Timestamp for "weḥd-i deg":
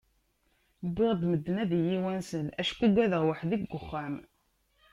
3.27-3.61